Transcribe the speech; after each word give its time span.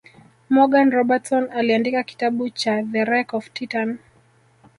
Morgan 0.49 0.91
Robertson 0.91 1.51
aliandika 1.51 2.03
kitabu 2.03 2.49
cha 2.49 2.83
The 2.83 3.05
Wreck 3.05 3.33
Of 3.33 3.53
Titan 3.53 3.99